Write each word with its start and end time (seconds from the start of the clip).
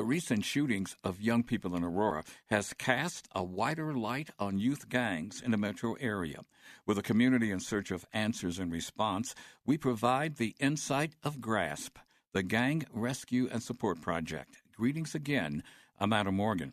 The 0.00 0.06
recent 0.06 0.46
shootings 0.46 0.96
of 1.04 1.20
young 1.20 1.42
people 1.42 1.76
in 1.76 1.84
Aurora 1.84 2.24
has 2.46 2.72
cast 2.72 3.28
a 3.34 3.44
wider 3.44 3.92
light 3.92 4.30
on 4.38 4.58
youth 4.58 4.88
gangs 4.88 5.42
in 5.42 5.50
the 5.50 5.58
metro 5.58 5.92
area. 6.00 6.40
With 6.86 6.96
a 6.96 7.02
community 7.02 7.50
in 7.50 7.60
search 7.60 7.90
of 7.90 8.06
answers 8.14 8.58
and 8.58 8.72
response, 8.72 9.34
we 9.66 9.76
provide 9.76 10.36
the 10.36 10.56
insight 10.58 11.16
of 11.22 11.42
GRASP, 11.42 11.98
the 12.32 12.42
Gang 12.42 12.86
Rescue 12.94 13.46
and 13.52 13.62
Support 13.62 14.00
Project. 14.00 14.62
Greetings 14.74 15.14
again. 15.14 15.62
I'm 15.98 16.14
Adam 16.14 16.34
Morgan. 16.34 16.72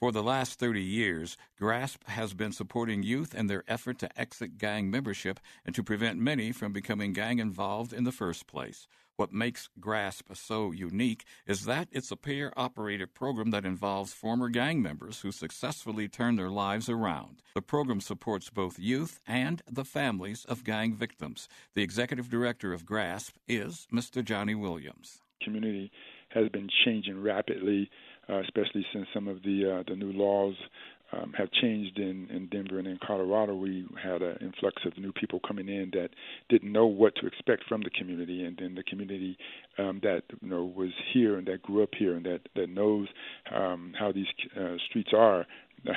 For 0.00 0.12
the 0.12 0.22
last 0.22 0.58
30 0.58 0.80
years, 0.80 1.36
GRASP 1.58 2.08
has 2.08 2.32
been 2.32 2.52
supporting 2.52 3.02
youth 3.02 3.34
in 3.34 3.48
their 3.48 3.64
effort 3.68 3.98
to 3.98 4.08
exit 4.18 4.56
gang 4.56 4.90
membership 4.90 5.38
and 5.62 5.74
to 5.74 5.82
prevent 5.82 6.18
many 6.18 6.52
from 6.52 6.72
becoming 6.72 7.12
gang 7.12 7.38
involved 7.38 7.92
in 7.92 8.04
the 8.04 8.10
first 8.10 8.46
place. 8.46 8.86
What 9.16 9.30
makes 9.30 9.68
GRASP 9.78 10.34
so 10.34 10.72
unique 10.72 11.26
is 11.46 11.66
that 11.66 11.88
it's 11.92 12.10
a 12.10 12.16
peer 12.16 12.50
operated 12.56 13.12
program 13.12 13.50
that 13.50 13.66
involves 13.66 14.14
former 14.14 14.48
gang 14.48 14.80
members 14.80 15.20
who 15.20 15.30
successfully 15.32 16.08
turn 16.08 16.36
their 16.36 16.48
lives 16.48 16.88
around. 16.88 17.42
The 17.54 17.60
program 17.60 18.00
supports 18.00 18.48
both 18.48 18.78
youth 18.78 19.20
and 19.28 19.60
the 19.70 19.84
families 19.84 20.46
of 20.46 20.64
gang 20.64 20.94
victims. 20.94 21.46
The 21.74 21.82
executive 21.82 22.30
director 22.30 22.72
of 22.72 22.86
GRASP 22.86 23.36
is 23.46 23.86
Mr. 23.92 24.24
Johnny 24.24 24.54
Williams. 24.54 25.20
Community 25.42 25.92
has 26.30 26.48
been 26.48 26.70
changing 26.86 27.22
rapidly 27.22 27.90
uh, 28.28 28.40
especially 28.40 28.86
since 28.92 29.06
some 29.12 29.28
of 29.28 29.42
the 29.42 29.78
uh, 29.78 29.82
the 29.88 29.96
new 29.96 30.12
laws 30.12 30.54
um, 31.12 31.32
have 31.36 31.50
changed 31.50 31.98
in, 31.98 32.28
in 32.30 32.46
Denver 32.46 32.78
and 32.78 32.86
in 32.86 32.98
Colorado. 33.04 33.54
We 33.54 33.86
had 34.02 34.22
an 34.22 34.36
influx 34.40 34.82
of 34.84 34.96
new 34.96 35.12
people 35.12 35.40
coming 35.46 35.68
in 35.68 35.90
that 35.92 36.10
didn't 36.48 36.70
know 36.70 36.86
what 36.86 37.16
to 37.16 37.26
expect 37.26 37.64
from 37.68 37.82
the 37.82 37.90
community, 37.90 38.44
and 38.44 38.56
then 38.60 38.74
the 38.74 38.82
community 38.84 39.36
um, 39.78 40.00
that 40.02 40.22
you 40.40 40.48
know 40.48 40.64
was 40.64 40.90
here 41.12 41.36
and 41.36 41.46
that 41.48 41.62
grew 41.62 41.82
up 41.82 41.90
here 41.98 42.14
and 42.14 42.24
that 42.26 42.40
that 42.54 42.68
knows 42.68 43.08
um, 43.54 43.92
how 43.98 44.12
these 44.12 44.28
uh, 44.58 44.76
streets 44.88 45.10
are 45.14 45.46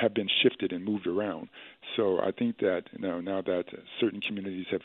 have 0.00 0.14
been 0.14 0.28
shifted 0.42 0.72
and 0.72 0.84
moved 0.84 1.06
around. 1.06 1.48
So 1.96 2.18
I 2.18 2.32
think 2.32 2.58
that 2.58 2.84
you 2.92 3.06
know 3.06 3.20
now 3.20 3.42
that 3.42 3.64
certain 4.00 4.20
communities 4.20 4.66
have 4.70 4.82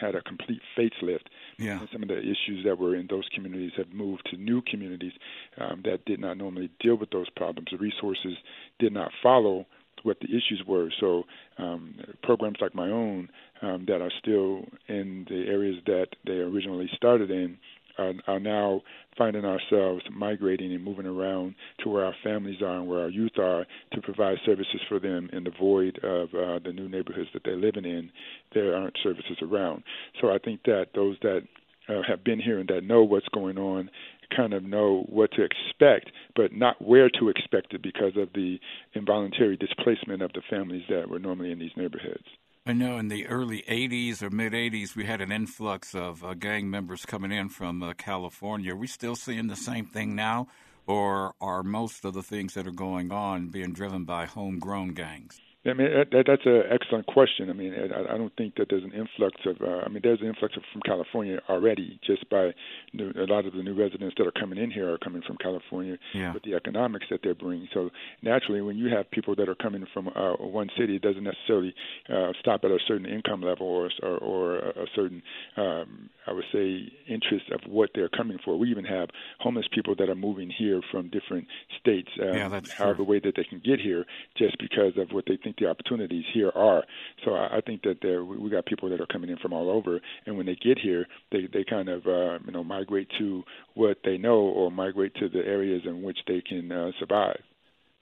had 0.00 0.14
a 0.14 0.22
complete 0.22 0.60
facelift. 0.76 1.26
Yeah. 1.58 1.80
And 1.80 1.88
some 1.92 2.02
of 2.02 2.08
the 2.08 2.18
issues 2.18 2.64
that 2.64 2.78
were 2.78 2.94
in 2.96 3.06
those 3.08 3.28
communities 3.34 3.72
have 3.76 3.92
moved 3.92 4.28
to 4.30 4.36
new 4.36 4.62
communities 4.62 5.12
um, 5.58 5.82
that 5.84 6.04
did 6.04 6.20
not 6.20 6.36
normally 6.36 6.70
deal 6.80 6.96
with 6.96 7.10
those 7.10 7.30
problems. 7.30 7.68
The 7.70 7.78
resources 7.78 8.36
did 8.78 8.92
not 8.92 9.10
follow 9.22 9.66
what 10.02 10.18
the 10.20 10.28
issues 10.28 10.62
were. 10.66 10.90
So 11.00 11.24
um, 11.58 11.94
programs 12.22 12.58
like 12.60 12.74
my 12.74 12.90
own 12.90 13.28
um, 13.62 13.84
that 13.88 14.00
are 14.02 14.12
still 14.18 14.64
in 14.88 15.26
the 15.28 15.46
areas 15.48 15.76
that 15.86 16.08
they 16.26 16.34
originally 16.34 16.90
started 16.94 17.30
in 17.30 17.58
are, 17.98 18.12
are 18.26 18.40
now 18.40 18.82
finding 19.16 19.44
ourselves 19.44 20.02
migrating 20.12 20.72
and 20.72 20.84
moving 20.84 21.06
around 21.06 21.54
to 21.82 21.88
where 21.88 22.04
our 22.04 22.14
families 22.22 22.60
are 22.62 22.78
and 22.78 22.88
where 22.88 23.00
our 23.00 23.08
youth 23.08 23.38
are 23.38 23.66
to 23.92 24.00
provide 24.00 24.36
services 24.44 24.80
for 24.88 24.98
them 24.98 25.28
in 25.32 25.44
the 25.44 25.52
void 25.58 25.98
of 26.02 26.28
uh, 26.30 26.58
the 26.64 26.72
new 26.72 26.88
neighborhoods 26.88 27.28
that 27.32 27.42
they're 27.44 27.56
living 27.56 27.84
in. 27.84 28.10
There 28.54 28.76
aren't 28.76 28.96
services 29.02 29.38
around. 29.42 29.84
So 30.20 30.30
I 30.30 30.38
think 30.38 30.62
that 30.64 30.86
those 30.94 31.16
that 31.22 31.42
uh, 31.88 32.02
have 32.06 32.24
been 32.24 32.40
here 32.40 32.58
and 32.58 32.68
that 32.68 32.84
know 32.84 33.04
what's 33.04 33.28
going 33.34 33.58
on 33.58 33.90
kind 34.34 34.54
of 34.54 34.64
know 34.64 35.04
what 35.08 35.30
to 35.32 35.42
expect, 35.42 36.10
but 36.34 36.52
not 36.52 36.80
where 36.80 37.10
to 37.10 37.28
expect 37.28 37.74
it 37.74 37.82
because 37.82 38.16
of 38.16 38.28
the 38.34 38.58
involuntary 38.94 39.56
displacement 39.56 40.22
of 40.22 40.32
the 40.32 40.42
families 40.48 40.82
that 40.88 41.08
were 41.08 41.18
normally 41.18 41.52
in 41.52 41.58
these 41.58 41.70
neighborhoods. 41.76 42.24
I 42.66 42.72
know 42.72 42.96
in 42.96 43.08
the 43.08 43.26
early 43.26 43.62
80s 43.68 44.22
or 44.22 44.30
mid 44.30 44.54
80s, 44.54 44.96
we 44.96 45.04
had 45.04 45.20
an 45.20 45.30
influx 45.30 45.94
of 45.94 46.24
uh, 46.24 46.32
gang 46.32 46.70
members 46.70 47.04
coming 47.04 47.30
in 47.30 47.50
from 47.50 47.82
uh, 47.82 47.92
California. 47.92 48.72
Are 48.72 48.76
we 48.76 48.86
still 48.86 49.16
seeing 49.16 49.48
the 49.48 49.54
same 49.54 49.84
thing 49.84 50.14
now, 50.14 50.48
or 50.86 51.34
are 51.42 51.62
most 51.62 52.06
of 52.06 52.14
the 52.14 52.22
things 52.22 52.54
that 52.54 52.66
are 52.66 52.72
going 52.72 53.12
on 53.12 53.48
being 53.48 53.74
driven 53.74 54.06
by 54.06 54.24
homegrown 54.24 54.94
gangs? 54.94 55.38
I 55.66 55.72
mean, 55.72 55.88
that, 56.12 56.24
that's 56.26 56.44
an 56.44 56.62
excellent 56.70 57.06
question. 57.06 57.48
I 57.48 57.54
mean, 57.54 57.72
I, 57.74 58.14
I 58.14 58.18
don't 58.18 58.34
think 58.36 58.56
that 58.56 58.66
there's 58.68 58.84
an 58.84 58.92
influx 58.92 59.40
of. 59.46 59.56
Uh, 59.62 59.82
I 59.84 59.88
mean, 59.88 60.00
there's 60.02 60.20
an 60.20 60.26
influx 60.26 60.56
of, 60.56 60.62
from 60.72 60.82
California 60.82 61.40
already, 61.48 61.98
just 62.06 62.28
by 62.28 62.52
new, 62.92 63.10
a 63.16 63.24
lot 63.24 63.46
of 63.46 63.54
the 63.54 63.62
new 63.62 63.74
residents 63.74 64.14
that 64.18 64.26
are 64.26 64.32
coming 64.32 64.58
in 64.58 64.70
here 64.70 64.92
are 64.92 64.98
coming 64.98 65.22
from 65.26 65.36
California 65.38 65.96
yeah. 66.12 66.34
with 66.34 66.42
the 66.42 66.54
economics 66.54 67.06
that 67.10 67.20
they're 67.22 67.34
bringing. 67.34 67.68
So 67.72 67.90
naturally, 68.20 68.60
when 68.60 68.76
you 68.76 68.94
have 68.94 69.10
people 69.10 69.34
that 69.36 69.48
are 69.48 69.54
coming 69.54 69.86
from 69.94 70.08
uh, 70.08 70.34
one 70.34 70.68
city, 70.78 70.96
it 70.96 71.02
doesn't 71.02 71.24
necessarily 71.24 71.74
uh, 72.08 72.32
stop 72.40 72.64
at 72.64 72.70
a 72.70 72.78
certain 72.86 73.06
income 73.06 73.40
level 73.40 73.66
or 73.66 73.90
or, 74.02 74.18
or 74.18 74.56
a 74.56 74.86
certain, 74.94 75.22
um, 75.56 76.10
I 76.26 76.32
would 76.32 76.44
say, 76.52 76.92
interest 77.08 77.50
of 77.52 77.60
what 77.66 77.90
they're 77.94 78.10
coming 78.10 78.38
for. 78.44 78.58
We 78.58 78.70
even 78.70 78.84
have 78.84 79.08
homeless 79.40 79.66
people 79.72 79.94
that 79.96 80.10
are 80.10 80.14
moving 80.14 80.50
here 80.50 80.82
from 80.90 81.08
different 81.08 81.46
states, 81.80 82.10
um, 82.20 82.34
yeah, 82.34 82.48
that's 82.48 82.72
however 82.72 82.96
true. 82.96 83.04
way 83.04 83.20
that 83.20 83.34
they 83.36 83.44
can 83.44 83.62
get 83.64 83.80
here, 83.80 84.04
just 84.36 84.56
because 84.58 84.92
of 84.98 85.10
what 85.12 85.24
they 85.26 85.38
think 85.42 85.54
think 85.54 85.64
the 85.64 85.70
opportunities 85.70 86.24
here 86.32 86.50
are. 86.54 86.84
So 87.24 87.34
I, 87.34 87.58
I 87.58 87.60
think 87.60 87.82
that 87.82 87.98
there 88.02 88.24
we 88.24 88.50
got 88.50 88.66
people 88.66 88.88
that 88.90 89.00
are 89.00 89.06
coming 89.06 89.30
in 89.30 89.36
from 89.38 89.52
all 89.52 89.70
over, 89.70 90.00
and 90.26 90.36
when 90.36 90.46
they 90.46 90.56
get 90.56 90.78
here, 90.78 91.06
they 91.32 91.48
they 91.52 91.64
kind 91.64 91.88
of 91.88 92.06
uh, 92.06 92.38
you 92.44 92.52
know 92.52 92.64
migrate 92.64 93.08
to 93.18 93.42
what 93.74 93.98
they 94.04 94.18
know 94.18 94.38
or 94.38 94.70
migrate 94.70 95.14
to 95.16 95.28
the 95.28 95.40
areas 95.40 95.82
in 95.84 96.02
which 96.02 96.18
they 96.26 96.40
can 96.40 96.70
uh, 96.70 96.90
survive. 96.98 97.40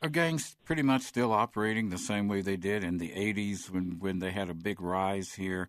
Are 0.02 0.08
gangs 0.08 0.56
pretty 0.64 0.82
much 0.82 1.02
still 1.02 1.32
operating 1.32 1.90
the 1.90 1.98
same 1.98 2.26
way 2.26 2.40
they 2.40 2.56
did 2.56 2.82
in 2.82 2.98
the 2.98 3.10
80s 3.10 3.70
when, 3.70 3.98
when 4.00 4.18
they 4.18 4.32
had 4.32 4.50
a 4.50 4.54
big 4.54 4.80
rise 4.80 5.34
here 5.34 5.68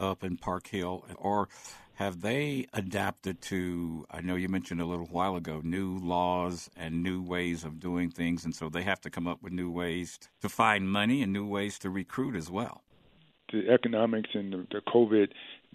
up 0.00 0.24
in 0.24 0.36
Park 0.36 0.68
Hill? 0.68 1.04
Or 1.16 1.48
have 1.94 2.22
they 2.22 2.66
adapted 2.72 3.42
to, 3.42 4.06
I 4.10 4.22
know 4.22 4.34
you 4.34 4.48
mentioned 4.48 4.80
a 4.80 4.86
little 4.86 5.04
while 5.06 5.36
ago, 5.36 5.60
new 5.62 5.98
laws 5.98 6.70
and 6.74 7.02
new 7.02 7.22
ways 7.22 7.62
of 7.62 7.78
doing 7.78 8.10
things, 8.10 8.44
and 8.44 8.54
so 8.54 8.70
they 8.70 8.82
have 8.82 9.02
to 9.02 9.10
come 9.10 9.28
up 9.28 9.42
with 9.42 9.52
new 9.52 9.70
ways 9.70 10.18
to 10.40 10.48
find 10.48 10.90
money 10.90 11.22
and 11.22 11.30
new 11.30 11.46
ways 11.46 11.78
to 11.80 11.90
recruit 11.90 12.36
as 12.36 12.50
well? 12.50 12.82
The 13.52 13.68
economics 13.68 14.30
and 14.32 14.50
the, 14.50 14.66
the 14.70 14.80
COVID 14.80 15.28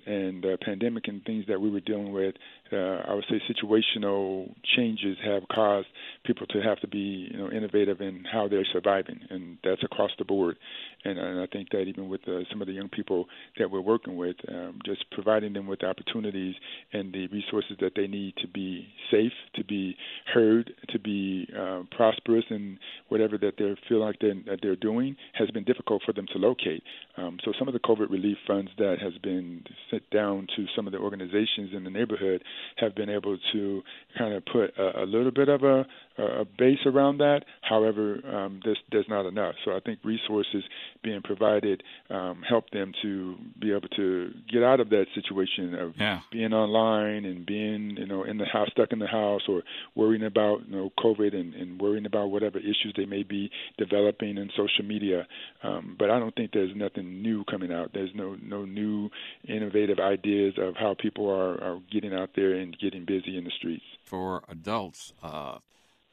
and 0.08 0.44
the 0.44 0.58
pandemic 0.66 1.08
and 1.08 1.24
things 1.25 1.46
that 1.47 1.62
we 1.62 1.69
were 1.69 1.80
dealing 1.80 2.12
with, 2.12 2.35
uh, 2.72 3.03
I 3.08 3.14
would 3.14 3.26
say 3.30 3.42
situational 3.50 4.53
changes 4.76 5.18
have 5.24 5.44
caused 5.53 5.88
people 6.26 6.48
to 6.48 6.62
have 6.62 6.80
to 6.81 6.88
be, 6.88 7.30
you 7.31 7.38
know, 7.38 7.52
innovative 7.52 8.02
in 8.02 8.24
how 8.31 8.48
they're 8.48 8.66
surviving, 8.74 9.20
and 9.30 9.58
that's 9.64 9.84
across 9.84 10.12
the 10.18 10.26
board. 10.26 10.58
And, 11.03 11.20
and 11.20 11.40
I 11.40 11.46
think 11.46 11.70
that 11.72 11.84
even 11.84 12.09
with 12.09 12.22
uh, 12.28 12.40
some 12.50 12.62
of 12.62 12.68
the 12.68 12.74
young 12.74 12.90
people 12.90 13.26
that 13.59 13.70
we're 13.70 13.81
working 13.81 14.16
with, 14.16 14.36
um, 14.50 14.80
just 14.86 15.06
providing 15.12 15.53
them 15.53 15.68
with 15.68 15.80
the 15.80 15.88
opportunities 15.88 16.56
and 16.94 17.14
the 17.14 17.28
resources 17.28 17.78
that 17.81 17.92
they 17.96 18.08
need 18.08 18.34
to 18.38 18.48
be 18.48 18.88
safe, 19.12 19.34
to 19.56 19.64
be 19.64 19.96
heard, 20.34 20.72
to 20.90 21.00
be 21.00 21.47
uh, 21.58 21.82
prosperous 21.96 22.46
and 22.50 22.80
whatever 23.09 23.38
that 23.38 23.53
they 23.58 23.76
feel 23.88 24.00
like 24.00 24.18
they're, 24.20 24.34
that 24.47 24.59
they're 24.62 24.76
doing 24.76 25.16
has 25.34 25.50
been 25.52 25.64
difficult 25.64 26.02
for 26.03 26.14
them 26.14 26.26
to 26.34 26.40
locate. 26.40 26.82
Um, 27.18 27.38
so 27.46 27.53
some 27.59 27.68
of 27.68 27.74
the 27.74 27.80
COVID 27.80 28.09
relief 28.09 28.38
funds 28.47 28.72
that 28.78 28.97
has 29.02 29.14
been 29.22 29.64
sent 29.92 30.09
down 30.09 30.47
to 30.56 30.66
some 30.76 30.88
of 30.88 30.94
the 30.94 31.00
organizations 31.00 31.70
in 31.74 31.84
the 31.84 31.90
neighborhood 31.90 32.44
have 32.77 32.95
been 32.95 33.09
able 33.09 33.38
to 33.53 33.81
kind 34.17 34.33
of 34.33 34.43
put 34.45 34.77
a, 34.77 35.03
a 35.03 35.05
little 35.05 35.31
bit 35.31 35.49
of 35.49 35.63
a, 35.63 35.85
a 36.18 36.46
base 36.58 36.80
around 36.86 37.18
that. 37.20 37.42
However, 37.62 38.20
um, 38.26 38.59
there's, 38.64 38.80
there's 38.92 39.09
not 39.09 39.26
enough. 39.26 39.56
So 39.64 39.76
I 39.76 39.80
think 39.80 40.00
resources 40.03 40.64
being 41.03 41.22
provided 41.22 41.84
um, 42.09 42.44
help 42.48 42.70
them 42.72 42.94
to 43.02 43.36
be 43.59 43.72
able 43.72 43.90
to 43.90 44.31
get 44.52 44.64
out 44.64 44.80
of 44.80 44.90
that 44.90 45.06
situation 45.14 45.76
of 45.76 45.94
yeah. 45.98 46.22
being 46.31 46.53
online 46.53 47.26
and 47.26 47.46
being 47.46 47.96
you 47.98 48.08
know 48.08 48.24
in 48.24 48.38
the 48.38 48.46
house, 48.46 48.70
stuck 48.72 48.92
in 48.92 49.00
the 49.00 49.08
house, 49.08 49.42
or 49.48 49.64
worrying 49.96 50.24
about 50.24 50.68
you 50.68 50.76
know 50.76 50.92
COVID 51.00 51.36
and, 51.36 51.53
and 51.53 51.81
worrying 51.81 52.06
about 52.06 52.28
whatever 52.28 52.59
issues 52.59 52.94
they 52.96 53.06
may 53.06 53.24
be 53.24 53.52
developing 53.78 54.38
in 54.38 54.50
social 54.56 54.86
media. 54.86 55.28
Um, 55.64 55.96
but 55.97 56.09
I 56.09 56.20
don't 56.20 56.36
think 56.36 56.52
there's 56.53 56.76
nothing 56.76 57.22
new 57.22 57.44
coming 57.46 57.72
out. 57.72 57.92
There's 57.94 58.14
no 58.16 58.36
no 58.42 58.66
new 58.66 59.09
innovative 59.47 60.00
ideas 60.00 60.53
of 60.58 60.76
how 60.76 60.96
people 60.97 61.30
are, 61.30 61.62
are 61.62 61.80
getting 61.92 62.14
out 62.14 62.32
there 62.36 62.53
and 62.53 62.78
getting 62.80 63.06
busy 63.06 63.38
in 63.38 63.44
the 63.44 63.52
streets. 63.52 63.84
For 64.03 64.44
adults, 64.50 65.14
uh, 65.24 65.59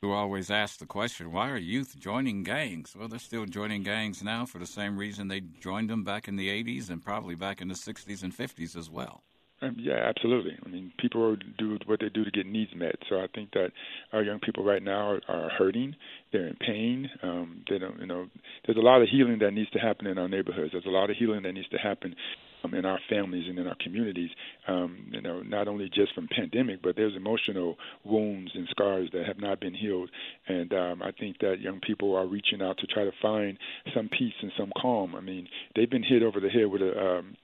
who 0.03 0.11
always 0.11 0.51
ask 0.51 0.81
the 0.81 0.87
question, 0.87 1.31
why 1.31 1.49
are 1.49 1.57
youth 1.57 1.97
joining 1.99 2.43
gangs? 2.43 2.97
Well, 2.99 3.07
they're 3.07 3.21
still 3.21 3.47
joining 3.47 3.85
gangs 3.85 4.21
now 4.21 4.45
for 4.45 4.59
the 4.59 4.67
same 4.67 4.99
reason 4.99 5.29
they 5.29 5.41
joined 5.41 5.89
them 5.89 6.03
back 6.03 6.27
in 6.27 6.35
the 6.35 6.49
80s 6.49 6.91
and 6.91 7.01
probably 7.03 7.37
back 7.37 7.61
in 7.63 7.69
the 7.69 7.75
60s 7.75 8.25
and 8.25 8.37
50s 8.37 8.77
as 8.77 8.91
well. 8.91 9.23
Um, 9.63 9.77
yeah, 9.79 10.03
absolutely. 10.09 10.59
I 10.67 10.69
mean, 10.69 10.93
people 10.99 11.37
do 11.57 11.79
what 11.87 12.01
they 12.01 12.09
do 12.09 12.25
to 12.25 12.31
get 12.33 12.47
needs 12.47 12.75
met. 12.75 12.97
So 13.09 13.21
I 13.21 13.29
think 13.33 13.53
that 13.53 13.71
our 14.13 14.25
young 14.25 14.41
people 14.41 14.65
right 14.65 14.83
now 14.83 15.13
are, 15.13 15.21
are 15.29 15.51
hurting. 15.51 15.95
They're 16.33 16.49
in 16.49 16.57
pain. 16.57 17.09
Um, 17.23 17.63
they 17.71 17.79
don't, 17.79 18.01
you 18.01 18.07
know, 18.07 18.27
there's 18.67 18.79
a 18.79 18.81
lot 18.81 19.03
of 19.03 19.09
healing 19.09 19.39
that 19.39 19.53
needs 19.53 19.71
to 19.71 19.79
happen 19.79 20.09
in 20.09 20.19
our 20.19 20.29
neighborhoods. 20.29 20.73
There's 20.73 20.85
a 20.85 20.91
lot 20.91 21.11
of 21.11 21.17
healing 21.17 21.45
that 21.45 21.53
needs 21.53 21.69
to 21.69 21.79
happen 21.79 22.17
um, 22.65 22.75
in 22.75 22.85
our 22.85 22.99
families 23.09 23.47
and 23.49 23.59
in 23.59 23.67
our 23.67 23.77
communities. 23.81 24.31
Um, 24.69 25.09
you 25.11 25.21
know, 25.21 25.43
not 25.43 25.69
only 25.69 25.89
just 25.89 26.15
from 26.15 26.29
pandemic, 26.29 26.83
but 26.83 26.97
there's 26.97 27.17
emotional 27.17 27.77
wounds 28.05 28.53
and 28.55 28.69
scars 28.71 29.09
that 29.13 29.27
have 29.27 29.39
not 29.39 29.61
been 29.61 29.75
healed. 29.75 30.11
And 30.49 30.73
um, 30.73 31.03
I 31.03 31.13
think 31.13 31.39
that 31.41 31.61
young 31.61 31.81
people 31.81 32.15
are 32.17 32.27
reaching 32.27 32.63
out 32.63 32.79
to 32.79 32.87
try 32.87 33.05
to 33.05 33.13
find 33.21 33.59
some 33.95 34.09
peace 34.09 34.35
and 34.43 34.53
some 34.57 34.73
calm. 34.81 35.15
I 35.15 35.21
mean, 35.21 35.49
they've 35.75 35.91
been 35.91 36.03
hit 36.03 36.23
over 36.23 36.41
the 36.41 36.49
head 36.49 36.67
with 36.67 36.83
a, 36.83 36.99
um, 36.99 37.37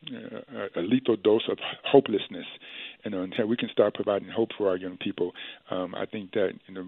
a, 0.77 0.81
a 0.81 0.83
lethal 0.83 1.17
dose 1.17 1.49
of 1.51 1.59
hopelessness. 1.85 2.47
You 3.05 3.13
know, 3.13 3.23
until 3.23 3.47
we 3.47 3.57
can 3.57 3.69
start 3.71 3.95
providing 3.95 4.29
hope 4.29 4.51
for 4.59 4.69
our 4.69 4.77
young 4.77 4.97
people, 4.97 5.33
um, 5.71 5.95
I 5.95 6.05
think 6.07 6.33
that 6.33 6.51
you 6.67 6.75
know 6.75 6.85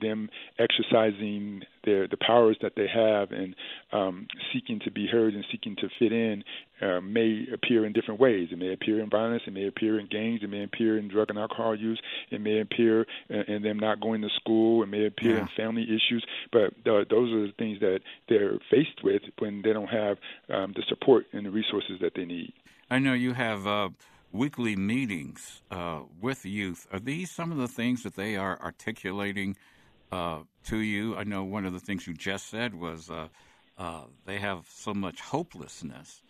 them 0.00 0.28
exercising 0.58 1.62
their 1.84 2.08
the 2.08 2.16
powers 2.16 2.56
that 2.62 2.72
they 2.76 2.86
have 2.92 3.30
and 3.30 3.54
um, 3.92 4.26
seeking 4.52 4.80
to 4.80 4.90
be 4.90 5.06
heard 5.06 5.34
and 5.34 5.44
seeking 5.50 5.76
to 5.76 5.88
fit 5.98 6.12
in 6.12 6.42
uh, 6.82 7.00
may 7.00 7.46
appear 7.52 7.86
in 7.86 7.92
different 7.92 8.20
ways. 8.20 8.48
It 8.52 8.58
may 8.58 8.72
appear 8.72 9.00
in 9.00 9.08
violence. 9.08 9.42
It 9.46 9.52
may 9.52 9.66
appear 9.66 9.98
in 9.98 10.06
gangs. 10.06 10.40
It 10.42 10.50
may 10.50 10.64
appear 10.64 10.98
in 10.98 11.08
drug 11.08 11.30
and 11.30 11.38
alcohol 11.38 11.74
use. 11.74 12.00
It 12.30 12.40
may 12.40 12.60
appear 12.60 13.06
in, 13.28 13.42
in 13.42 13.62
them 13.62 13.78
not 13.78 14.00
going 14.00 14.22
to 14.22 14.28
school. 14.40 14.82
It 14.82 14.88
may 14.88 15.06
appear 15.06 15.36
yeah. 15.36 15.40
in 15.42 15.48
family 15.56 15.84
issues. 15.84 16.24
But 16.52 16.74
uh, 16.90 17.04
those 17.08 17.32
are 17.32 17.46
the 17.46 17.54
things 17.58 17.80
that 17.80 18.00
they're 18.28 18.58
faced 18.70 19.02
with 19.02 19.22
when 19.38 19.62
they 19.62 19.72
don't 19.72 19.88
have 19.88 20.18
um, 20.50 20.72
the 20.74 20.82
support 20.88 21.26
and 21.32 21.46
the 21.46 21.50
resources 21.50 21.98
that 22.00 22.12
they 22.14 22.24
need. 22.24 22.52
I 22.90 22.98
know 22.98 23.14
you 23.14 23.32
have. 23.32 23.66
Uh 23.66 23.88
weekly 24.32 24.76
meetings 24.76 25.62
uh, 25.70 26.00
with 26.20 26.44
youth. 26.44 26.86
Are 26.92 27.00
these 27.00 27.30
some 27.30 27.50
of 27.50 27.58
the 27.58 27.68
things 27.68 28.02
that 28.02 28.16
they 28.16 28.36
are 28.36 28.60
articulating 28.60 29.56
uh, 30.12 30.40
to 30.64 30.78
you? 30.78 31.16
I 31.16 31.24
know 31.24 31.44
one 31.44 31.64
of 31.64 31.72
the 31.72 31.80
things 31.80 32.06
you 32.06 32.14
just 32.14 32.48
said 32.48 32.74
was 32.74 33.10
uh, 33.10 33.28
uh 33.78 34.04
they 34.24 34.38
have 34.38 34.66
so 34.68 34.94
much 34.94 35.20
hopelessness 35.20 36.22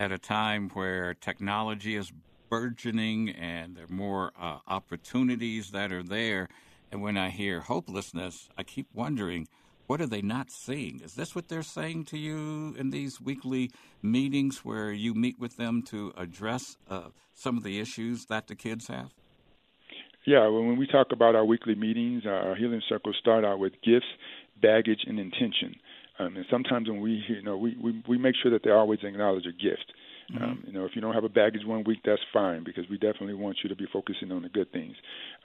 at 0.00 0.10
a 0.10 0.18
time 0.18 0.70
where 0.70 1.14
technology 1.14 1.94
is 1.94 2.12
burgeoning 2.48 3.30
and 3.30 3.76
there 3.76 3.84
are 3.84 3.94
more 3.94 4.32
uh, 4.38 4.58
opportunities 4.66 5.70
that 5.70 5.92
are 5.92 6.02
there. 6.02 6.48
And 6.90 7.00
when 7.00 7.16
I 7.16 7.30
hear 7.30 7.60
hopelessness, 7.60 8.48
I 8.58 8.64
keep 8.64 8.88
wondering 8.92 9.46
what 9.86 10.00
are 10.00 10.06
they 10.06 10.22
not 10.22 10.52
seeing? 10.52 11.00
Is 11.00 11.14
this 11.14 11.34
what 11.34 11.48
they're 11.48 11.64
saying 11.64 12.04
to 12.06 12.18
you 12.18 12.76
in 12.78 12.90
these 12.90 13.20
weekly 13.20 13.72
meetings 14.02 14.64
where 14.64 14.92
you 14.92 15.14
meet 15.14 15.36
with 15.40 15.56
them 15.56 15.82
to 15.88 16.12
address 16.16 16.76
uh, 16.88 17.08
some 17.34 17.56
of 17.56 17.64
the 17.64 17.80
issues 17.80 18.26
that 18.26 18.46
the 18.46 18.54
kids 18.54 18.86
have? 18.86 19.12
Yeah, 20.26 20.48
when 20.48 20.76
we 20.76 20.86
talk 20.86 21.08
about 21.12 21.34
our 21.34 21.44
weekly 21.44 21.74
meetings, 21.74 22.24
our 22.26 22.54
healing 22.54 22.82
circles 22.88 23.16
start 23.20 23.44
out 23.44 23.58
with 23.58 23.72
gifts, 23.84 24.06
baggage, 24.60 25.00
and 25.06 25.18
intention. 25.18 25.76
Um, 26.18 26.36
and 26.36 26.44
sometimes 26.50 26.88
when 26.88 27.00
we, 27.00 27.24
you 27.28 27.42
know, 27.42 27.56
we, 27.56 27.76
we, 27.82 28.02
we 28.06 28.18
make 28.18 28.34
sure 28.42 28.50
that 28.52 28.62
they 28.62 28.70
always 28.70 28.98
acknowledge 29.02 29.46
a 29.46 29.52
gift. 29.52 29.92
Mm-hmm. 30.32 30.44
Um, 30.44 30.64
you 30.66 30.72
know, 30.72 30.84
if 30.84 30.92
you 30.94 31.00
don't 31.00 31.14
have 31.14 31.24
a 31.24 31.30
baggage 31.30 31.62
one 31.64 31.82
week, 31.84 32.00
that's 32.04 32.20
fine 32.32 32.62
because 32.62 32.84
we 32.90 32.98
definitely 32.98 33.34
want 33.34 33.58
you 33.62 33.68
to 33.70 33.76
be 33.76 33.86
focusing 33.92 34.30
on 34.30 34.42
the 34.42 34.48
good 34.48 34.70
things. 34.70 34.94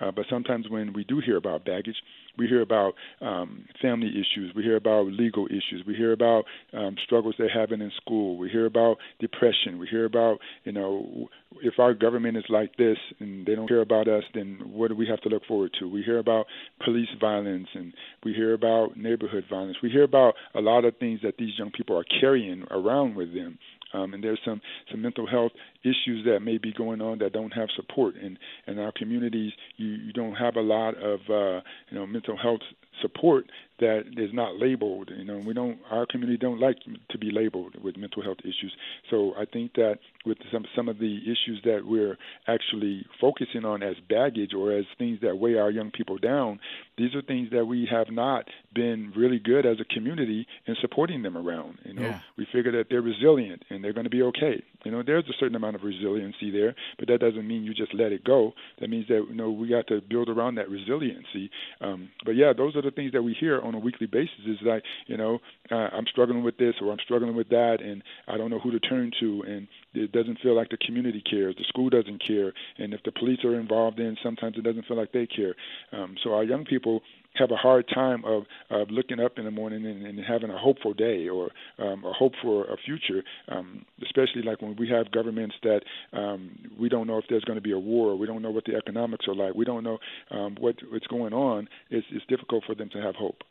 Uh, 0.06 0.12
but 0.12 0.26
sometimes 0.30 0.70
when 0.70 0.94
we 0.94 1.04
do 1.04 1.22
hear 1.26 1.38
about 1.38 1.66
baggage, 1.66 1.96
we 2.38 2.48
hear 2.48 2.62
about 2.62 2.94
um, 3.22 3.66
family 3.82 4.10
issues, 4.10 4.54
we 4.56 4.64
hear 4.64 4.76
about 4.76 5.08
legal 5.08 5.48
issues, 5.48 5.84
we 5.88 5.96
hear 5.96 6.12
about 6.12 6.44
um, 6.74 6.96
struggles 7.06 7.34
they're 7.38 7.50
having 7.50 7.82
in 7.82 7.92
school, 8.02 8.38
we 8.38 8.50
hear 8.50 8.66
about 8.66 8.98
depression, 9.20 9.80
we 9.80 9.88
hear 9.88 10.06
about, 10.06 10.40
you 10.64 10.72
know, 10.72 11.28
if 11.62 11.80
our 11.80 11.94
government 11.94 12.38
is 12.38 12.44
like 12.50 12.76
this 12.78 12.98
and 13.20 13.46
they 13.46 13.56
don't 13.56 13.68
care 13.68 13.82
about 13.82 14.08
us, 14.08 14.24
then 14.34 14.60
what 14.66 14.90
do 14.90 14.96
we 14.96 15.08
have 15.08 15.22
to 15.22 15.30
look 15.30 15.46
forward 15.46 15.72
to? 15.80 15.90
We 15.90 16.04
hear 16.04 16.20
about 16.20 16.46
police 16.84 17.08
violence 17.20 17.68
and 17.74 17.94
we 18.24 18.34
hear 18.34 18.54
about 18.54 18.98
neighborhood 18.98 19.46
violence. 19.50 19.78
We 19.82 19.90
hear 19.90 20.04
about 20.04 20.36
a 20.54 20.60
lot 20.60 20.86
of 20.86 20.98
things 20.98 21.22
that 21.24 21.38
these 21.38 21.58
young 21.58 21.72
people 21.72 21.98
are 21.98 22.06
carrying 22.20 22.64
around 22.70 23.16
with 23.16 23.34
them 23.34 23.58
um, 23.96 24.14
and 24.14 24.24
there's 24.24 24.40
some 24.46 24.62
some 24.92 25.02
mental 25.02 25.28
health 25.28 25.52
issues 25.84 26.26
that 26.26 26.40
may 26.42 26.58
be 26.58 26.74
going 26.74 27.02
on 27.02 27.20
that 27.20 27.34
don't 27.34 27.52
have 27.52 27.70
support. 27.76 28.16
And 28.16 28.38
in 28.68 28.80
our 28.80 28.92
communities, 28.96 29.54
you, 29.78 29.88
you 29.88 30.14
don't 30.14 30.36
have 30.36 30.56
a 30.56 30.62
lot 30.62 30.96
of 30.96 31.20
uh, 31.30 31.62
you 31.90 31.98
know 31.98 32.06
mental 32.06 32.38
health 32.38 32.62
support 33.02 33.46
that 33.80 34.04
is 34.18 34.30
not 34.34 34.58
labeled. 34.58 35.12
You 35.16 35.26
know, 35.26 35.38
we 35.46 35.54
don't 35.54 35.78
our 35.92 36.06
community 36.06 36.38
don't 36.38 36.60
like 36.60 36.78
to 37.10 37.18
be 37.18 37.30
labeled 37.32 37.76
with 37.84 37.98
mental 37.98 38.24
health 38.24 38.38
issues. 38.42 38.74
So 39.10 39.34
I 39.38 39.46
think 39.46 39.74
that 39.74 40.00
with 40.26 40.38
some 40.52 40.66
some 40.76 40.88
of 40.88 41.00
the 41.00 41.18
issues 41.24 41.62
that 41.66 41.82
we're 41.86 42.18
actually 42.48 43.06
focusing 43.20 43.66
on 43.66 43.84
as 43.84 43.96
baggage 44.10 44.54
or 44.54 44.72
as 44.72 44.86
things 44.98 45.20
that 45.22 45.38
weigh 45.38 45.56
our 45.56 45.72
young 45.72 45.92
people 45.92 46.18
down, 46.18 46.60
these 46.98 47.14
are 47.16 47.22
things 47.22 47.50
that 47.52 47.66
we 47.66 47.88
have 47.92 48.10
not 48.10 48.46
been 48.74 49.12
really 49.16 49.40
good 49.40 49.66
as 49.66 49.78
a 49.80 49.94
community 49.94 50.48
in 50.68 50.76
supporting 50.80 51.22
them 51.22 51.38
around. 51.38 51.80
You 51.84 51.94
know, 51.94 52.02
yeah. 52.02 52.20
we 52.38 52.48
figure 52.52 52.72
that 52.72 52.86
they're 52.90 53.02
resilient 53.02 53.64
and 53.70 53.84
they're 53.84 53.94
going 53.94 54.06
to 54.06 54.10
be 54.10 54.22
okay. 54.24 54.64
You 54.86 54.92
know, 54.92 55.04
there's 55.04 55.28
a 55.28 55.34
certain 55.40 55.56
amount 55.56 55.76
of 55.76 55.84
resiliency 55.84 56.52
there, 56.52 56.76
but 57.00 57.08
that 57.08 57.20
doesn't 57.20 57.48
mean 57.48 57.64
you 57.64 57.74
just 57.74 57.94
let 57.94 58.12
it 58.12 58.24
go. 58.24 58.54
That 58.80 58.90
means 58.90 59.08
that 59.08 59.26
you 59.28 59.36
know 59.36 59.52
we 59.52 59.68
got 59.68 59.88
to 59.88 60.00
build 60.02 60.30
around 60.30 60.56
that 60.56 60.70
resiliency. 60.70 61.50
Um, 61.82 62.10
but 62.24 62.36
yeah, 62.36 62.54
those 62.54 62.76
are 62.76 62.82
the 62.82 62.92
things 62.92 63.12
that 63.14 63.24
we 63.24 63.34
hear 63.34 63.60
on 63.62 63.74
a 63.74 63.80
weekly 63.80 64.08
basis. 64.08 64.30
Is 64.48 64.60
like 64.62 64.84
you 65.08 65.18
know 65.18 65.40
uh, 65.72 65.90
I'm 65.92 66.06
struggling 66.08 66.44
with 66.44 66.58
this 66.58 66.76
or 66.82 66.92
I'm 66.92 67.00
struggling 67.04 67.36
with 67.36 67.50
that, 67.50 67.78
and 67.82 68.04
I 68.28 68.38
don't 68.38 68.52
know 68.52 68.60
who 68.60 68.72
to 68.72 68.80
turn 68.80 69.12
to, 69.20 69.44
and 69.48 69.68
it 69.94 70.12
doesn't 70.12 70.40
feel 70.40 70.56
like 70.56 70.70
the 70.70 70.78
community 70.78 71.22
cares, 71.28 71.56
the 71.58 71.64
school 71.66 71.90
doesn't 71.90 72.26
care, 72.26 72.54
and 72.78 72.94
if 72.94 73.02
the 73.04 73.12
police 73.12 73.44
are 73.44 73.60
involved 73.60 74.00
in, 74.00 74.16
sometimes 74.22 74.58
it 74.58 74.64
doesn't 74.64 74.86
feel 74.86 74.98
like 74.98 75.12
they 75.12 75.26
care. 75.26 75.56
Um, 75.92 76.16
so 76.24 76.34
our 76.34 76.44
young 76.44 76.64
people 76.64 77.02
have 77.38 77.52
a 77.52 77.56
hard 77.56 77.88
time 77.94 78.24
of, 78.26 78.44
of 78.70 78.90
looking 78.90 79.20
up 79.20 79.34
in 79.38 79.46
the 79.46 79.52
morning 79.52 79.86
and, 79.86 80.06
and 80.06 80.20
having 80.26 80.50
a 80.50 80.58
hopeful 80.58 80.94
day 80.94 81.28
or 81.28 81.50
um, 81.80 82.04
a 82.06 82.14
hope 82.14 82.34
for 82.42 82.66
a 82.66 82.78
future, 82.78 83.24
um, 83.50 83.86
especially 84.04 84.42
like 84.44 84.62
when 84.62 84.76
we 84.78 84.90
have 84.90 85.12
governments 85.12 85.56
that 85.64 85.82
um, 86.14 86.52
we 86.80 86.90
don't 86.90 87.08
know 87.08 87.18
if 87.18 87.26
there's 87.30 87.44
going 87.44 87.58
to 87.58 87.62
be 87.62 87.72
a 87.72 87.80
war, 87.80 88.16
we 88.16 88.28
don't 88.28 88.42
know 88.42 88.52
what 88.52 88.66
the 88.66 88.76
economics 88.76 89.26
are 89.28 89.36
like, 89.36 89.54
we 89.54 89.66
don't 89.66 89.84
know 89.84 89.98
um, 90.32 90.56
what, 90.60 90.76
what's 90.92 91.08
going 91.08 91.34
on. 91.34 91.68
It's, 91.90 92.08
it's 92.12 92.26
difficult 92.28 92.64
for 92.66 92.76
them 92.76 92.90
to 92.90 93.02
have 93.02 93.16
hope 93.16 93.44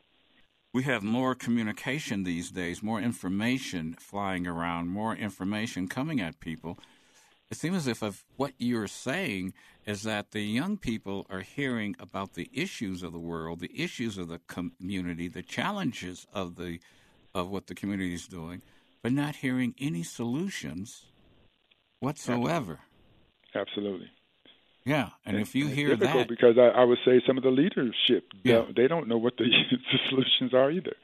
we 0.73 0.83
have 0.83 1.03
more 1.03 1.35
communication 1.35 2.25
these 2.25 2.51
days, 2.51 2.83
more 2.83 2.99
information 2.99 3.95
flying 3.97 4.45
around, 4.45 4.89
more 4.89 5.15
information 5.15 5.87
coming 5.87 6.19
at 6.19 6.41
people. 6.41 6.77
It 7.49 7.55
seems 7.55 7.87
as 7.87 7.87
if 7.87 8.25
what 8.35 8.51
you're 8.57 8.87
saying 8.87 9.53
is 9.85 10.03
that 10.03 10.31
the 10.31 10.41
young 10.41 10.77
people 10.77 11.27
are 11.29 11.41
hearing 11.41 11.95
about 11.99 12.33
the 12.33 12.49
issues 12.53 13.03
of 13.03 13.11
the 13.11 13.19
world, 13.19 13.59
the 13.59 13.71
issues 13.83 14.17
of 14.17 14.27
the 14.27 14.39
community, 14.47 15.27
the 15.27 15.43
challenges 15.43 16.25
of 16.33 16.55
the 16.55 16.79
of 17.33 17.49
what 17.49 17.67
the 17.67 17.75
community 17.75 18.13
is 18.13 18.27
doing, 18.27 18.61
but 19.03 19.11
not 19.11 19.35
hearing 19.37 19.75
any 19.79 20.03
solutions 20.03 21.05
whatsoever. 21.99 22.79
Absolutely. 23.53 24.09
Yeah, 24.85 25.09
and, 25.25 25.35
and 25.35 25.39
if 25.39 25.55
you 25.55 25.67
hear 25.67 25.95
difficult 25.95 26.27
that, 26.27 26.29
because 26.29 26.57
I, 26.57 26.67
I 26.79 26.83
would 26.83 26.99
say 27.03 27.21
some 27.25 27.37
of 27.37 27.43
the 27.43 27.49
leadership, 27.49 28.31
yeah. 28.43 28.65
they 28.75 28.87
don't 28.87 29.07
know 29.07 29.17
what 29.17 29.35
the, 29.37 29.45
the 29.71 29.99
solutions 30.09 30.53
are 30.53 30.71
either. 30.71 30.95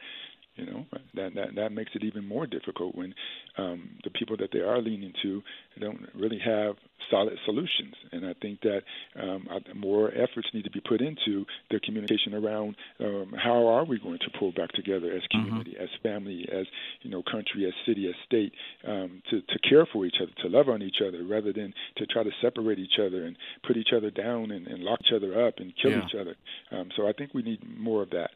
You 0.56 0.66
know 0.66 0.86
that 1.14 1.34
that 1.36 1.56
that 1.56 1.72
makes 1.72 1.92
it 1.96 2.04
even 2.04 2.28
more 2.28 2.46
difficult 2.46 2.94
when 2.96 3.14
um, 3.58 3.98
the 4.04 4.10
people 4.10 4.36
that 4.38 4.50
they 4.52 4.60
are 4.60 4.82
leaning 4.82 5.14
to 5.24 5.42
don't 5.80 6.10
really 6.14 6.40
have 6.44 6.76
solid 7.10 7.38
solutions. 7.46 7.96
And 8.12 8.26
I 8.26 8.34
think 8.42 8.62
that 8.62 8.82
um, 9.22 9.48
more 9.76 10.12
efforts 10.12 10.48
need 10.54 10.64
to 10.64 10.72
be 10.72 10.82
put 10.82 11.02
into 11.02 11.46
the 11.70 11.80
communication 11.80 12.34
around 12.34 12.76
um, 13.00 13.34
how 13.42 13.68
are 13.68 13.86
we 13.86 14.00
going 14.00 14.20
to 14.20 14.40
pull 14.40 14.52
back 14.52 14.72
together 14.74 15.12
as 15.12 15.22
mm-hmm. 15.24 15.46
community, 15.46 15.72
mm-hmm. 15.72 15.84
as 15.84 15.90
family, 16.04 16.48
as 16.52 16.66
you 17.02 17.10
know, 17.10 17.24
country, 17.24 17.66
as 17.66 17.74
city, 17.86 18.08
as 18.08 18.16
state, 18.26 18.54
um, 18.88 19.22
to 19.30 19.42
to 19.42 19.60
care 19.68 19.86
for 19.92 20.06
each 20.06 20.16
other, 20.22 20.32
to 20.42 20.50
love 20.50 20.70
on 20.70 20.82
each 20.82 21.02
other, 21.06 21.24
rather 21.24 21.54
than 21.54 21.74
to 21.98 22.06
try 22.06 22.24
to 22.24 22.32
separate 22.42 22.80
each 22.80 23.00
other 23.00 23.26
and 23.26 23.38
put 23.66 23.78
each 23.78 23.94
other 23.96 24.12
down 24.12 24.52
and, 24.52 24.68
and 24.68 24.84
lock 24.84 25.00
each 25.06 25.14
other 25.14 25.48
up 25.48 25.56
and 25.58 25.74
kill 25.82 25.92
yeah. 25.92 26.06
each 26.06 26.16
other. 26.20 26.36
Um, 26.72 26.90
so 26.96 27.08
I 27.08 27.14
think 27.14 27.34
we 27.34 27.42
need 27.42 27.62
more 27.80 28.04
of 28.04 28.10
that. 28.12 28.32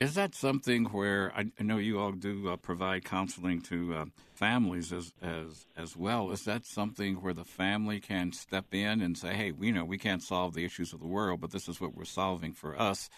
Is 0.00 0.14
that 0.14 0.36
something 0.36 0.84
where 0.84 1.32
I, 1.36 1.46
I 1.58 1.62
know 1.64 1.78
you 1.78 1.98
all 1.98 2.12
do 2.12 2.50
uh, 2.50 2.56
provide 2.56 3.04
counseling 3.04 3.60
to 3.62 3.94
uh, 3.94 4.04
families 4.32 4.92
as 4.92 5.12
as 5.20 5.66
as 5.76 5.96
well? 5.96 6.30
Is 6.30 6.44
that 6.44 6.64
something 6.64 7.16
where 7.16 7.34
the 7.34 7.44
family 7.44 7.98
can 7.98 8.32
step 8.32 8.72
in 8.72 9.00
and 9.00 9.18
say, 9.18 9.34
"Hey, 9.34 9.50
we 9.50 9.72
know 9.72 9.84
we 9.84 9.98
can't 9.98 10.22
solve 10.22 10.54
the 10.54 10.64
issues 10.64 10.92
of 10.92 11.00
the 11.00 11.08
world, 11.08 11.40
but 11.40 11.50
this 11.50 11.68
is 11.68 11.80
what 11.80 11.96
we're 11.96 12.04
solving 12.04 12.52
for 12.52 12.80
us," 12.80 13.10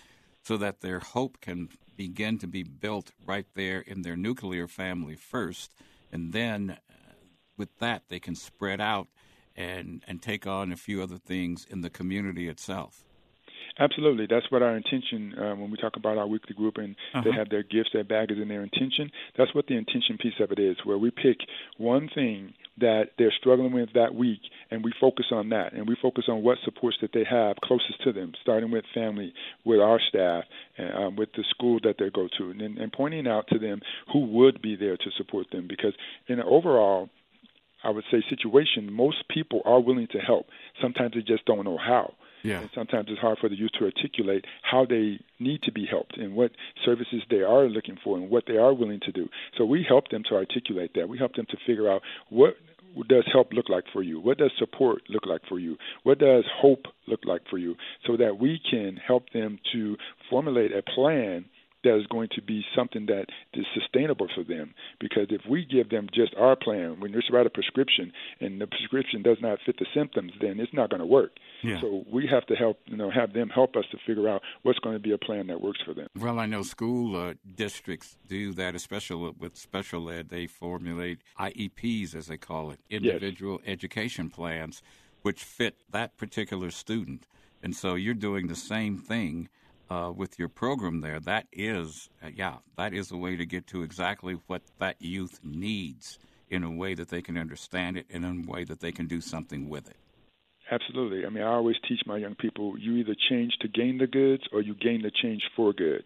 so 0.43 0.57
that 0.57 0.81
their 0.81 1.01
hope 1.01 1.43
can 1.43 1.69
begin 1.99 2.39
to 2.39 2.47
be 2.47 2.63
built 2.63 3.11
right 3.27 3.47
there 3.55 3.81
in 3.81 4.01
their 4.01 4.17
nuclear 4.17 4.67
family 4.67 5.17
first, 5.17 5.75
and 6.11 6.33
then 6.33 6.79
uh, 6.89 7.13
with 7.59 7.79
that 7.81 8.05
they 8.09 8.19
can 8.19 8.35
spread 8.35 8.81
out 8.81 9.09
and 9.55 10.03
and 10.09 10.23
take 10.23 10.47
on 10.47 10.73
a 10.73 10.77
few 10.77 11.03
other 11.03 11.19
things 11.19 11.67
in 11.69 11.83
the 11.83 11.91
community 11.91 12.49
itself. 12.49 13.05
Absolutely, 13.81 14.27
that's 14.29 14.45
what 14.51 14.63
our 14.63 14.77
intention 14.77 15.35
uh, 15.39 15.55
when 15.57 15.71
we 15.71 15.79
talk 15.79 15.97
about 15.97 16.19
our 16.19 16.27
weekly 16.27 16.55
group 16.55 16.77
and 16.77 16.95
uh-huh. 17.15 17.23
they 17.25 17.33
have 17.35 17.49
their 17.49 17.63
gifts, 17.63 17.91
their 17.95 18.05
baggage, 18.05 18.37
and 18.37 18.51
their 18.51 18.63
intention. 18.63 19.11
That's 19.39 19.55
what 19.55 19.67
the 19.69 19.77
intention 19.77 20.19
piece 20.19 20.35
of 20.39 20.53
it 20.53 20.59
is, 20.59 20.77
where 20.85 20.99
we 20.99 21.11
pick 21.11 21.39
one 21.79 22.11
thing 22.15 22.53
that 22.79 23.13
they're 23.19 23.33
struggling 23.39 23.73
with 23.73 23.89
that 23.95 24.15
week, 24.15 24.41
and 24.71 24.85
we 24.85 24.93
focus 25.01 25.27
on 25.33 25.49
that, 25.49 25.73
and 25.73 25.89
we 25.89 25.97
focus 26.01 26.25
on 26.29 26.43
what 26.43 26.59
supports 26.65 26.99
that 27.01 27.13
they 27.15 27.25
have 27.29 27.57
closest 27.65 28.03
to 28.05 28.13
them, 28.13 28.33
starting 28.43 28.71
with 28.71 28.85
family, 28.95 29.33
with 29.65 29.81
our 29.81 29.99
staff, 30.09 30.45
and, 30.77 30.95
um, 30.95 31.17
with 31.17 31.31
the 31.37 31.45
school 31.49 31.79
that 31.83 31.97
they 31.99 32.11
go 32.11 32.29
to, 32.39 32.51
and, 32.51 32.61
and 32.61 32.93
pointing 32.93 33.27
out 33.27 33.47
to 33.49 33.59
them 33.59 33.81
who 34.13 34.27
would 34.27 34.61
be 34.61 34.77
there 34.77 34.97
to 34.97 35.11
support 35.17 35.47
them. 35.53 35.67
Because 35.67 35.95
in 36.29 36.39
an 36.39 36.47
overall 36.47 37.09
I 37.83 37.91
would 37.91 38.05
say 38.11 38.23
situation, 38.29 38.93
most 38.93 39.25
people 39.29 39.63
are 39.65 39.81
willing 39.81 40.09
to 40.13 40.19
help. 40.19 40.47
Sometimes 40.83 41.15
they 41.15 41.23
just 41.23 41.47
don't 41.47 41.65
know 41.65 41.79
how. 41.79 42.13
Yeah. 42.43 42.61
And 42.61 42.71
sometimes 42.75 43.09
it's 43.09 43.21
hard 43.21 43.39
for 43.39 43.49
the 43.49 43.57
youth 43.57 43.73
to 43.79 43.85
articulate 43.85 44.45
how 44.63 44.87
they 44.87 45.21
need 45.39 45.63
to 45.63 45.73
be 45.73 45.87
helped 45.87 46.17
and 46.17 46.35
what 46.35 46.53
services 46.85 47.23
they 47.31 47.43
are 47.43 47.65
looking 47.69 47.99
for 48.03 48.17
and 48.17 48.31
what 48.31 48.45
they 48.47 48.57
are 48.57 48.73
willing 48.73 49.01
to 49.01 49.13
do. 49.13 49.29
So 49.57 49.65
we 49.65 49.85
help 49.87 50.09
them 50.09 50.23
to 50.29 50.35
articulate 50.35 50.93
that. 50.95 51.09
We 51.09 51.19
help 51.19 51.35
them 51.35 51.47
to 51.51 51.57
figure 51.67 51.91
out 51.91 52.03
what 52.29 52.57
does 53.09 53.25
help 53.33 53.53
look 53.53 53.69
like 53.69 53.85
for 53.93 54.03
you? 54.03 54.21
What 54.21 54.39
does 54.39 54.51
support 54.59 55.03
look 55.09 55.27
like 55.27 55.43
for 55.49 55.59
you? 55.59 55.77
What 56.03 56.19
does 56.19 56.45
hope 56.61 56.87
look 57.07 57.21
like 57.25 57.43
for 57.49 57.59
you? 57.59 57.77
So 58.07 58.17
that 58.17 58.39
we 58.39 58.61
can 58.71 58.97
help 58.97 59.31
them 59.33 59.59
to 59.73 59.97
formulate 60.29 60.73
a 60.73 60.83
plan 60.83 61.45
that 61.85 61.97
is 61.99 62.07
going 62.07 62.29
to 62.35 62.43
be 62.43 62.65
something 62.77 63.07
that 63.07 63.27
is 63.55 63.67
sustainable 63.75 64.29
for 64.35 64.45
them. 64.45 64.75
Because 64.99 65.27
if 65.31 65.43
we 65.49 65.65
give 65.65 65.91
them 65.91 66.09
just 66.13 66.35
our 66.37 66.57
plan, 66.57 67.01
when 67.01 67.13
you 67.13 67.21
write 67.33 67.47
a 67.47 67.51
prescription 67.51 68.13
and 68.41 68.61
the 68.61 68.67
prescription 68.67 69.23
does 69.23 69.39
not 69.41 69.59
fit 69.65 69.77
the 69.79 69.87
symptoms, 69.95 70.33
then 70.41 70.61
it's 70.61 70.73
not 70.75 70.91
going 70.91 71.01
to 71.01 71.07
work. 71.07 71.33
Yeah. 71.63 71.81
So 71.81 72.05
we 72.13 72.27
have 72.27 72.47
to 72.47 72.55
help, 72.55 72.79
you 72.87 72.97
know, 72.97 73.11
have 73.11 73.33
them 73.33 73.49
help 73.49 73.77
us 73.77 73.85
to 73.93 73.99
figure 74.07 74.29
out 74.29 74.43
what's 74.63 74.79
going 74.79 74.97
to 74.97 75.01
be 75.01 75.13
a 75.13 75.19
plan 75.19 75.47
that 75.49 75.61
works 75.61 75.81
for 75.85 75.95
them. 75.95 76.09
Well, 76.19 76.39
I 76.39 76.47
know 76.47 76.63
school 76.63 77.17
uh, 77.17 77.35
districts 77.55 78.17
do 78.29 78.53
that, 78.55 78.75
especially 78.75 79.33
with 79.39 79.57
special 79.57 80.11
ed. 80.11 80.29
They 80.29 80.47
formulate 80.47 81.21
IEPs, 81.39 82.15
as 82.15 82.27
they 82.27 82.37
call 82.37 82.71
it, 82.71 82.81
individual 82.91 83.61
yes. 83.63 83.73
education 83.73 84.31
plans, 84.31 84.83
which 85.23 85.43
fit 85.43 85.77
that 85.91 86.17
particular 86.17 86.71
student. 86.71 87.27
And 87.63 87.77
so 87.77 87.95
you're 87.95 88.15
doing 88.15 88.47
the 88.47 88.57
same 88.57 88.97
thing 88.97 89.49
uh, 89.91 90.13
with 90.15 90.39
your 90.39 90.49
program 90.49 91.01
there, 91.01 91.21
that 91.21 91.47
is, 91.53 92.09
uh, 92.23 92.29
yeah, 92.35 92.57
that 92.77 92.95
is 92.95 93.11
a 93.11 93.17
way 93.17 93.37
to 93.37 93.45
get 93.45 93.67
to 93.67 93.83
exactly 93.83 94.39
what 94.47 94.63
that 94.79 94.97
youth 95.01 95.41
needs 95.43 96.19
in 96.49 96.63
a 96.63 96.71
way 96.71 96.95
that 96.95 97.09
they 97.09 97.23
can 97.23 97.37
understand 97.37 97.97
it 97.97 98.07
and 98.11 98.25
in 98.25 98.45
a 98.47 98.51
way 98.51 98.65
that 98.65 98.81
they 98.81 98.93
can 98.93 99.07
do 99.07 99.21
something 99.21 99.69
with 99.69 99.89
it. 99.89 99.97
Absolutely. 100.71 101.27
I 101.27 101.31
mean, 101.31 101.43
I 101.43 101.49
always 101.49 101.77
teach 101.89 102.01
my 102.07 102.17
young 102.17 102.37
people 102.37 102.79
you 102.79 102.97
either 102.97 103.17
change 103.29 103.55
to 103.61 103.69
gain 103.69 103.99
the 103.99 104.07
goods 104.07 104.45
or 104.53 104.63
you 104.63 104.75
gain 104.75 105.03
the 105.03 105.11
change 105.11 105.43
for 105.57 105.73
good. 105.73 106.05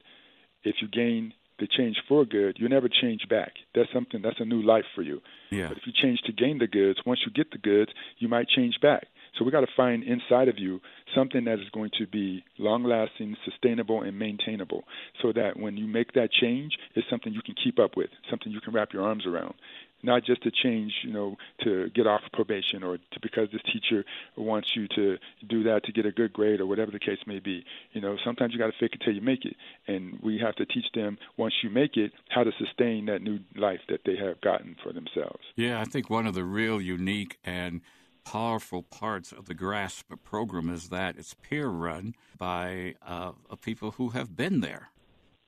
If 0.63 0.77
you 0.81 0.89
gain 0.89 1.35
the 1.59 1.67
change 1.67 1.97
for 2.09 2.25
good, 2.25 2.57
you 2.59 2.69
never 2.69 2.89
change 2.89 3.29
back. 3.29 3.53
That's 3.75 3.93
something 3.93 4.23
that's 4.23 4.41
a 4.41 4.45
new 4.45 4.63
life 4.63 4.85
for 4.95 5.03
you. 5.03 5.21
Yeah. 5.51 5.69
But 5.69 5.77
if 5.77 5.87
you 5.87 5.93
change 5.93 6.21
to 6.23 6.33
gain 6.33 6.59
the 6.59 6.67
goods, 6.67 7.01
once 7.05 7.21
you 7.27 7.33
get 7.33 7.51
the 7.51 7.59
goods, 7.59 7.93
you 8.19 8.29
might 8.29 8.49
change 8.49 8.81
back. 8.81 9.07
So 9.39 9.45
we 9.45 9.51
got 9.51 9.61
to 9.61 9.73
find 9.77 10.03
inside 10.05 10.49
of 10.49 10.59
you 10.59 10.81
something 11.15 11.45
that 11.45 11.55
is 11.55 11.69
going 11.73 11.91
to 11.99 12.07
be 12.07 12.45
long 12.59 12.85
lasting, 12.85 13.37
sustainable, 13.45 14.03
and 14.03 14.19
maintainable 14.19 14.85
so 15.23 15.33
that 15.33 15.59
when 15.59 15.77
you 15.77 15.87
make 15.87 16.13
that 16.13 16.31
change, 16.33 16.73
it's 16.95 17.09
something 17.11 17.33
you 17.33 17.43
can 17.43 17.55
keep 17.63 17.79
up 17.79 17.97
with, 17.97 18.11
something 18.31 18.53
you 18.53 18.61
can 18.61 18.73
wrap 18.73 18.93
your 18.93 19.03
arms 19.03 19.27
around. 19.27 19.55
Not 20.03 20.23
just 20.23 20.43
to 20.43 20.51
change, 20.51 20.93
you 21.03 21.15
know, 21.15 21.37
to 21.65 21.89
get 21.95 22.07
off 22.07 22.21
probation 22.35 22.83
or 22.83 22.99
to, 22.99 23.21
because 23.23 23.49
this 23.51 23.63
teacher 23.73 24.05
wants 24.37 24.69
you 24.77 24.87
to 24.95 25.17
do 25.49 25.63
that 25.63 25.85
to 25.85 25.93
get 25.93 26.05
a 26.05 26.13
good 26.13 26.31
grade 26.31 26.61
or 26.61 26.67
whatever 26.67 26.91
the 26.91 26.99
case 26.99 27.21
may 27.27 27.39
be. 27.39 27.65
You 27.95 28.03
know, 28.03 28.19
sometimes 28.23 28.53
you 28.53 28.59
got 28.59 28.67
to 28.67 28.79
fake 28.79 28.93
it 28.93 29.01
till 29.03 29.15
you 29.15 29.23
make 29.23 29.47
it, 29.47 29.57
and 29.89 30.21
we 30.23 30.39
have 30.45 30.57
to 30.57 30.67
teach 30.67 30.85
them 30.95 31.17
once 31.39 31.55
you 31.63 31.71
make 31.71 31.97
it 31.97 32.13
how 32.29 32.45
to 32.45 32.51
sustain 32.59 33.07
that 33.07 33.23
new 33.23 33.39
life 33.57 33.81
that 33.89 34.01
they 34.05 34.17
have 34.17 34.39
gotten 34.43 34.77
for 34.83 34.93
themselves. 34.93 35.41
Yeah, 35.57 35.81
I 35.81 35.85
think 35.85 36.11
one 36.11 36.27
of 36.27 36.35
the 36.35 36.45
real 36.45 36.83
unique 36.83 37.39
and 37.43 37.81
powerful 38.25 38.83
parts 38.83 39.33
of 39.33 39.47
the 39.47 39.55
GRASP 39.55 40.13
program 40.25 40.69
is 40.69 40.89
that 40.89 41.17
it's 41.17 41.35
peer 41.35 41.69
run 41.69 42.15
by 42.39 42.95
uh, 43.07 43.33
people 43.61 43.93
who 43.93 44.11
have 44.11 44.37
been 44.37 44.61
there 44.61 44.91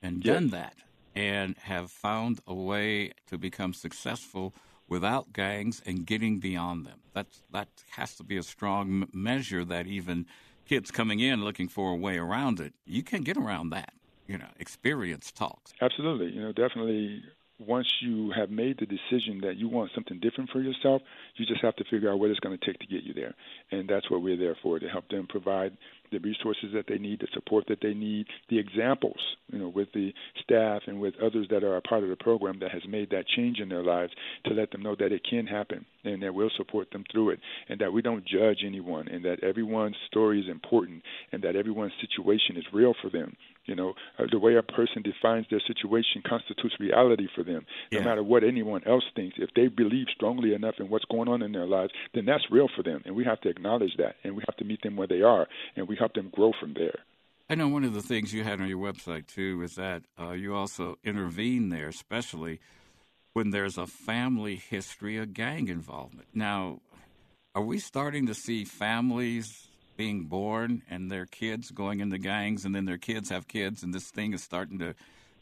and 0.02 0.24
yes. 0.24 0.34
done 0.34 0.50
that 0.50 0.74
and 1.14 1.56
have 1.58 1.90
found 1.90 2.40
a 2.46 2.54
way 2.54 3.10
to 3.26 3.38
become 3.38 3.72
successful 3.72 4.54
without 4.88 5.32
gangs 5.32 5.82
and 5.84 6.06
getting 6.06 6.38
beyond 6.38 6.86
them. 6.86 7.00
That's, 7.12 7.42
that 7.52 7.68
has 7.90 8.14
to 8.16 8.22
be 8.22 8.36
a 8.36 8.42
strong 8.42 9.02
m- 9.02 9.08
measure 9.12 9.64
that 9.64 9.86
even 9.86 10.26
kids 10.66 10.90
coming 10.90 11.20
in 11.20 11.42
looking 11.42 11.68
for 11.68 11.90
a 11.90 11.96
way 11.96 12.18
around 12.18 12.60
it, 12.60 12.74
you 12.84 13.02
can 13.02 13.22
get 13.22 13.36
around 13.36 13.70
that. 13.70 13.94
You 14.28 14.38
know, 14.38 14.48
experience 14.58 15.30
talks. 15.30 15.72
Absolutely. 15.80 16.32
You 16.32 16.42
know, 16.42 16.52
definitely 16.52 17.22
once 17.58 17.86
you 18.00 18.32
have 18.36 18.50
made 18.50 18.78
the 18.78 18.86
decision 18.86 19.40
that 19.42 19.56
you 19.56 19.68
want 19.68 19.90
something 19.94 20.20
different 20.20 20.50
for 20.50 20.60
yourself, 20.60 21.00
you 21.36 21.46
just 21.46 21.62
have 21.62 21.74
to 21.76 21.84
figure 21.84 22.10
out 22.10 22.18
what 22.18 22.30
it's 22.30 22.40
going 22.40 22.56
to 22.56 22.66
take 22.66 22.78
to 22.78 22.86
get 22.86 23.02
you 23.02 23.14
there. 23.14 23.34
And 23.70 23.88
that's 23.88 24.10
what 24.10 24.22
we're 24.22 24.36
there 24.36 24.56
for 24.62 24.78
to 24.78 24.88
help 24.88 25.08
them 25.08 25.26
provide 25.26 25.76
the 26.12 26.18
resources 26.18 26.70
that 26.74 26.86
they 26.86 26.98
need, 26.98 27.20
the 27.20 27.28
support 27.32 27.64
that 27.68 27.80
they 27.80 27.94
need, 27.94 28.26
the 28.48 28.58
examples, 28.58 29.18
you 29.50 29.58
know, 29.58 29.68
with 29.68 29.88
the 29.92 30.12
staff 30.42 30.82
and 30.86 31.00
with 31.00 31.14
others 31.22 31.46
that 31.50 31.64
are 31.64 31.76
a 31.76 31.82
part 31.82 32.02
of 32.02 32.10
the 32.10 32.16
program 32.16 32.58
that 32.60 32.70
has 32.70 32.82
made 32.88 33.10
that 33.10 33.26
change 33.26 33.58
in 33.58 33.68
their 33.68 33.82
lives 33.82 34.12
to 34.44 34.52
let 34.52 34.70
them 34.70 34.82
know 34.82 34.94
that 34.98 35.12
it 35.12 35.26
can 35.28 35.46
happen 35.46 35.84
and 36.04 36.22
that 36.22 36.34
we'll 36.34 36.50
support 36.56 36.90
them 36.90 37.04
through 37.10 37.30
it 37.30 37.40
and 37.68 37.80
that 37.80 37.92
we 37.92 38.02
don't 38.02 38.24
judge 38.24 38.58
anyone 38.64 39.08
and 39.08 39.24
that 39.24 39.42
everyone's 39.42 39.96
story 40.06 40.40
is 40.40 40.48
important 40.48 41.02
and 41.32 41.42
that 41.42 41.56
everyone's 41.56 41.92
situation 42.00 42.56
is 42.56 42.64
real 42.72 42.94
for 43.02 43.10
them 43.10 43.34
you 43.66 43.74
know, 43.74 43.94
uh, 44.18 44.24
the 44.30 44.38
way 44.38 44.56
a 44.56 44.62
person 44.62 45.02
defines 45.02 45.46
their 45.50 45.60
situation 45.66 46.22
constitutes 46.26 46.74
reality 46.80 47.28
for 47.34 47.44
them. 47.44 47.66
Yeah. 47.90 48.00
No 48.00 48.04
matter 48.06 48.22
what 48.22 48.44
anyone 48.44 48.82
else 48.86 49.04
thinks, 49.14 49.36
if 49.38 49.50
they 49.54 49.68
believe 49.68 50.06
strongly 50.14 50.54
enough 50.54 50.76
in 50.78 50.88
what's 50.88 51.04
going 51.06 51.28
on 51.28 51.42
in 51.42 51.52
their 51.52 51.66
lives, 51.66 51.92
then 52.14 52.24
that's 52.24 52.44
real 52.50 52.68
for 52.74 52.82
them, 52.82 53.02
and 53.04 53.14
we 53.14 53.24
have 53.24 53.40
to 53.42 53.48
acknowledge 53.48 53.96
that, 53.98 54.16
and 54.24 54.36
we 54.36 54.42
have 54.48 54.56
to 54.56 54.64
meet 54.64 54.82
them 54.82 54.96
where 54.96 55.08
they 55.08 55.22
are, 55.22 55.46
and 55.76 55.88
we 55.88 55.96
help 55.96 56.14
them 56.14 56.30
grow 56.32 56.52
from 56.58 56.74
there. 56.74 56.98
I 57.48 57.54
know 57.54 57.68
one 57.68 57.84
of 57.84 57.94
the 57.94 58.02
things 58.02 58.32
you 58.32 58.42
had 58.42 58.60
on 58.60 58.68
your 58.68 58.78
website 58.78 59.28
too 59.28 59.62
is 59.62 59.76
that 59.76 60.02
uh, 60.20 60.32
you 60.32 60.54
also 60.54 60.98
intervene 61.04 61.68
there, 61.68 61.88
especially 61.88 62.60
when 63.34 63.50
there's 63.50 63.78
a 63.78 63.86
family 63.86 64.56
history 64.56 65.16
of 65.18 65.32
gang 65.32 65.68
involvement. 65.68 66.26
Now, 66.34 66.80
are 67.54 67.62
we 67.62 67.78
starting 67.78 68.26
to 68.26 68.34
see 68.34 68.64
families 68.64 69.68
being 69.96 70.24
born 70.24 70.82
and 70.90 71.10
their 71.10 71.26
kids 71.26 71.70
going 71.70 72.00
into 72.00 72.18
gangs 72.18 72.64
and 72.64 72.74
then 72.74 72.84
their 72.84 72.98
kids 72.98 73.30
have 73.30 73.48
kids 73.48 73.82
and 73.82 73.94
this 73.94 74.10
thing 74.10 74.32
is 74.32 74.42
starting 74.42 74.78
to 74.78 74.94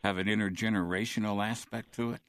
have 0.03 0.19
an 0.19 0.27
intergenerational 0.27 1.45
aspect 1.45 1.93
to 1.95 2.13
it? 2.13 2.21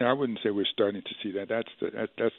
Now, 0.00 0.10
I 0.10 0.12
wouldn't 0.14 0.38
say 0.42 0.50
we're 0.50 0.64
starting 0.72 1.02
to 1.02 1.14
see 1.22 1.32
that. 1.32 1.48
That's 1.50 1.68
the, 1.78 1.90
that, 1.90 2.08
that's 2.16 2.34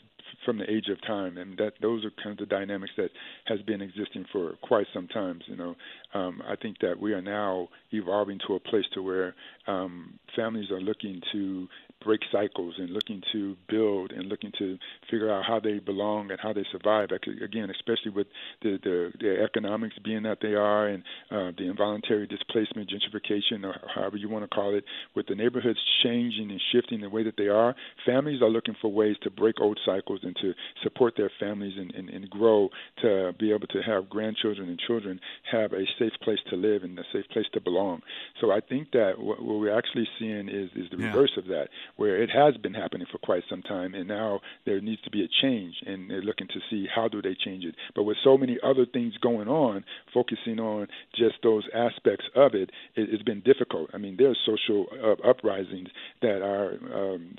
from 0.46 0.58
the 0.58 0.70
age 0.70 0.88
of 0.89 1.00
time, 1.06 1.38
and 1.38 1.56
that 1.58 1.74
those 1.80 2.03
are 2.03 2.12
kind 2.24 2.32
of 2.32 2.50
the 2.50 2.56
dynamics 2.56 2.94
that 2.98 3.12
has 3.46 3.62
been 3.62 3.82
existing 3.82 4.25
for 4.32 4.53
quite 4.63 4.88
some 4.94 5.08
time. 5.08 5.41
You 5.46 5.56
know, 5.56 5.75
um, 6.15 6.41
I 6.48 6.56
think 6.56 6.77
that 6.82 7.00
we 7.00 7.13
are 7.13 7.22
now 7.22 7.70
evolving 7.91 8.39
to 8.48 8.56
a 8.56 8.60
place 8.60 8.86
to 8.96 9.03
where 9.03 9.36
um, 9.68 10.18
families 10.36 10.72
are 10.72 10.82
looking 10.82 11.22
to 11.34 11.68
break 12.03 12.22
cycles 12.31 12.75
and 12.77 12.89
looking 12.89 13.22
to 13.31 13.55
build 13.70 14.12
and 14.12 14.27
looking 14.27 14.51
to 14.60 14.77
figure 15.10 15.31
out 15.31 15.46
how 15.46 15.60
they 15.60 15.79
belong 15.79 16.31
and 16.31 16.39
how 16.41 16.53
they 16.53 16.65
survive. 16.72 17.10
Again, 17.12 17.70
especially 17.70 18.12
with 18.12 18.27
the 18.62 18.79
the, 18.84 19.12
the 19.20 19.43
economics 19.43 19.96
being 20.03 20.24
that 20.24 20.39
they 20.41 20.53
are, 20.53 20.88
and 20.88 21.03
uh, 21.29 21.51
the 21.58 21.70
involuntary 21.70 22.27
displacement, 22.27 22.89
gentrification, 22.89 23.63
or 23.63 23.75
however 23.93 24.17
you 24.17 24.29
want 24.29 24.43
to 24.43 24.55
call 24.55 24.75
it, 24.75 24.84
with 25.15 25.27
the 25.27 25.36
neighborhoods 25.36 25.79
changing 26.03 26.51
and 26.51 26.62
shifting 26.72 27.01
the 27.01 27.10
way 27.10 27.24
that 27.24 27.38
they 27.38 27.48
are, 27.48 27.75
families 28.05 28.41
are 28.41 28.50
looking 28.50 28.75
for 28.81 28.91
ways 28.91 29.15
to 29.24 29.29
break 29.29 29.60
old 29.60 29.79
cycles 29.86 30.20
and 30.24 30.36
to 30.41 30.53
support 30.84 31.13
their 31.17 31.31
families 31.39 31.74
and, 31.77 31.93
and, 31.96 32.10
and 32.10 32.29
grow 32.29 32.70
to 33.01 33.34
be 33.39 33.51
able 33.51 33.67
to 33.67 33.81
have 33.81 34.10
grandchildren 34.10 34.70
and 34.70 34.79
children 34.88 35.20
have 35.51 35.74
a 35.74 35.86
safe 36.00 36.13
place 36.22 36.39
to 36.50 36.55
live 36.55 36.84
and 36.84 36.98
a 37.00 37.03
safe 37.13 37.25
place 37.31 37.46
to 37.53 37.62
belong. 37.62 38.01
So 38.39 38.51
I 38.51 38.60
think 38.62 38.91
that 38.91 39.13
what, 39.17 39.41
what 39.41 39.60
we're 39.60 39.77
actually 39.77 40.08
seeing 40.20 40.50
is 40.50 40.70
is 40.75 40.89
the 40.91 40.98
yeah. 40.98 41.08
reverse 41.08 41.31
of 41.38 41.46
that 41.48 41.67
where 41.98 42.21
it 42.21 42.29
has 42.29 42.55
been 42.57 42.74
happening 42.74 43.07
for 43.12 43.17
quite 43.17 43.43
some 43.50 43.62
time, 43.62 43.93
and 43.93 44.07
now 44.07 44.39
there 44.65 44.81
needs 44.81 45.01
to 45.03 45.12
be 45.12 45.24
a 45.24 45.27
change, 45.41 45.75
and 45.86 46.10
they're 46.10 46.21
looking 46.21 46.48
to 46.48 46.60
see 46.69 46.88
how 46.93 47.07
do 47.07 47.21
they 47.21 47.36
change 47.45 47.63
it. 47.65 47.75
But 47.95 48.03
with 48.03 48.17
so 48.24 48.38
many 48.38 48.57
other 48.63 48.86
things 48.86 49.13
going 49.21 49.48
on, 49.48 49.83
focusing 50.13 50.60
on 50.60 50.88
just 51.15 51.36
those 51.43 51.63
aspects 51.74 52.25
of 52.36 52.53
it, 52.53 52.69
it 52.95 53.10
has 53.10 53.21
been 53.24 53.41
difficult. 53.41 53.89
I 53.93 53.98
mean, 53.98 54.15
there 54.17 54.31
are 54.31 54.38
social 54.45 54.88
uh, 55.03 55.27
uprisings 55.27 55.89
that 56.21 56.41
are 56.41 56.77
um, 56.93 57.36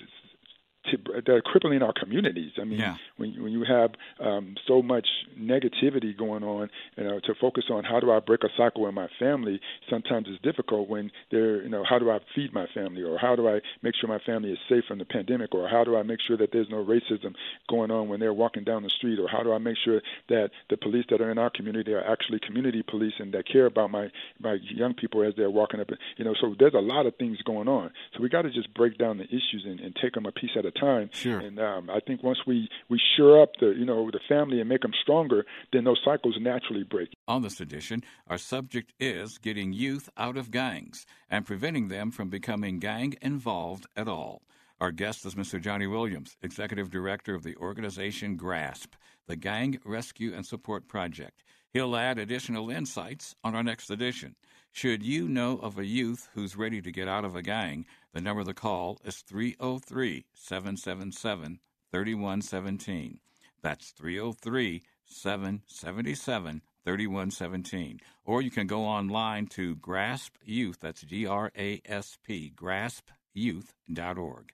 to, 0.91 0.99
that 1.13 1.29
are 1.29 1.41
crippling 1.41 1.83
our 1.83 1.93
communities. 1.93 2.53
I 2.61 2.65
mean, 2.65 2.81
yeah. 2.81 2.97
when 3.17 3.43
when 3.43 3.53
you 3.53 3.65
have 3.65 3.93
um, 4.21 4.57
so 4.67 4.83
much 4.83 5.07
negativity 5.39 6.17
going 6.17 6.43
on, 6.43 6.71
you 6.97 7.05
know, 7.05 7.21
to 7.21 7.35
focus 7.41 7.65
on 7.71 7.85
how 7.85 8.01
do 8.01 8.11
I 8.11 8.21
break 8.21 8.45
a 8.45 8.49
cycle 8.57 8.89
in 8.89 8.95
my 8.95 9.09
family, 9.19 9.61
sometimes 9.89 10.27
it's 10.29 10.43
difficult 10.43 10.89
when 10.89 11.11
they're, 11.31 11.63
you 11.63 11.69
know, 11.69 11.85
how 11.89 11.99
do 11.99 12.11
I 12.11 12.19
feed 12.35 12.53
my 12.53 12.67
family, 12.75 13.03
or 13.03 13.19
how 13.19 13.37
do 13.37 13.49
I 13.49 13.61
make 13.83 13.95
sure 13.95 14.09
my 14.09 14.19
family 14.19 14.53
is 14.53 14.59
safe 14.69 14.85
from 14.87 14.99
the 14.99 15.05
pandemic, 15.05 15.55
or 15.55 15.69
how 15.69 15.85
do 15.85 15.97
I 15.97 16.03
make 16.03 16.21
sure 16.21 16.37
that 16.37 16.51
there's 16.53 16.71
no 16.71 16.85
racism 16.85 17.35
going 17.69 17.91
on 17.91 18.09
when 18.09 18.21
they're 18.21 18.33
walking 18.33 18.65
down 18.65 18.83
the 18.83 18.91
street, 18.91 19.19
or 19.19 19.29
how 19.29 19.43
do 19.43 19.53
I 19.53 19.59
make 19.59 19.77
sure 19.85 20.01
that 20.29 20.51
the 20.71 20.77
police 20.77 21.07
that 21.11 21.21
are 21.21 21.31
in 21.31 21.39
our 21.39 21.51
community 21.51 21.93
are 21.93 22.05
actually 22.05 22.41
community 22.41 22.83
police 22.83 23.15
and 23.19 23.33
that 23.35 23.47
care 23.47 23.67
about 23.67 23.91
my 23.91 24.11
my 24.41 24.59
young 24.75 24.95
people 24.95 25.23
as 25.23 25.35
they're 25.37 25.51
walking 25.51 25.81
up, 25.81 25.91
you 26.17 26.25
know. 26.25 26.35
So 26.41 26.55
there's 26.59 26.75
a 26.75 26.79
lot 26.79 27.07
of 27.07 27.15
things 27.17 27.41
going 27.43 27.69
on. 27.69 27.91
So 28.15 28.23
we 28.23 28.29
got 28.29 28.43
to 28.43 28.51
just 28.51 28.73
break 28.75 28.99
down 28.99 29.19
the 29.19 29.25
issues 29.25 29.65
and, 29.65 29.81
and 29.81 29.95
take 29.95 30.15
them 30.15 30.27
a 30.27 30.33
piece 30.33 30.51
at 30.57 30.65
a 30.65 30.72
time. 30.73 31.11
Sure. 31.13 31.39
And 31.39 31.59
um, 31.59 31.91
I 31.91 32.01
think 32.01 32.23
once 32.23 32.39
we 32.47 32.69
we 32.89 33.01
shore 33.17 33.43
up 33.43 33.51
the 33.61 33.69
you 33.69 33.85
know 33.85 34.11
the 34.11 34.21
family 34.29 34.61
and 34.61 34.69
make 34.69 34.83
them 34.83 34.93
stronger, 35.01 35.45
then 35.73 35.85
those 35.85 36.01
cycles 36.05 36.37
naturally 36.41 36.85
break. 36.85 37.09
On 37.29 37.43
this 37.43 37.61
edition, 37.61 38.03
our 38.29 38.39
subject 38.39 38.93
is 38.99 39.39
getting 39.39 39.73
youth 39.73 40.09
out 40.17 40.37
of 40.37 40.51
gangs 40.51 41.07
and 41.31 41.47
preventing 41.47 41.89
them 41.89 42.11
from 42.11 42.29
becoming 42.29 42.79
gang 42.79 43.15
involved 43.23 43.87
at 43.97 44.09
all. 44.09 44.43
Our 44.81 44.91
guest 44.91 45.25
is 45.25 45.37
Mr. 45.37 45.61
Johnny 45.61 45.87
Williams, 45.87 46.37
Executive 46.43 46.91
Director 46.91 47.37
of 47.37 47.45
the 47.45 47.55
organization 47.57 48.37
GRASP, 48.37 48.95
the 49.29 49.37
Gang 49.37 49.79
Rescue 49.85 50.35
and 50.35 50.45
Support 50.45 50.89
Project. 50.89 51.45
He'll 51.73 51.97
add 51.97 52.19
additional 52.19 52.69
insights 52.69 53.37
on 53.45 53.55
our 53.55 53.63
next 53.63 53.91
edition. 53.91 54.35
Should 54.75 55.03
you 55.03 55.29
know 55.29 55.59
of 55.59 55.79
a 55.79 55.85
youth 55.85 56.31
who's 56.33 56.57
ready 56.57 56.81
to 56.81 56.91
get 56.91 57.07
out 57.07 57.27
of 57.27 57.37
a 57.37 57.43
gang, 57.43 57.85
the 58.15 58.23
number 58.23 58.43
to 58.43 58.55
call 58.55 58.99
is 59.05 59.19
303 59.19 60.25
777 60.33 61.61
3117. 61.91 63.21
That's 63.61 63.91
303 63.91 64.83
777 65.05 66.63
3117. 66.87 68.01
Or 68.25 68.41
you 68.41 68.51
can 68.51 68.67
go 68.67 68.85
online 68.85 69.47
to 69.49 69.77
Grasp 69.77 70.37
Youth, 70.43 70.79
that's 70.81 71.03
G 71.03 71.27
R 71.27 71.53
A 71.57 71.83
S 71.85 72.17
P, 72.25 72.51
graspyouth.org. 72.57 74.53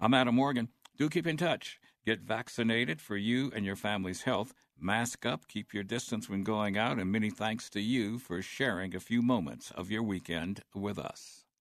I'm 0.00 0.14
Adam 0.14 0.34
Morgan. 0.34 0.68
Do 0.98 1.08
keep 1.08 1.28
in 1.28 1.36
touch. 1.36 1.78
Get 2.04 2.22
vaccinated 2.22 3.00
for 3.00 3.16
you 3.16 3.52
and 3.54 3.64
your 3.64 3.76
family's 3.76 4.22
health. 4.22 4.52
Mask 4.82 5.26
up, 5.26 5.46
keep 5.46 5.74
your 5.74 5.82
distance 5.82 6.30
when 6.30 6.42
going 6.42 6.78
out, 6.78 6.98
and 6.98 7.12
many 7.12 7.28
thanks 7.28 7.68
to 7.70 7.80
you 7.80 8.18
for 8.18 8.40
sharing 8.40 8.94
a 8.94 9.00
few 9.00 9.20
moments 9.20 9.70
of 9.72 9.90
your 9.90 10.02
weekend 10.02 10.62
with 10.74 10.98
us. 10.98 11.39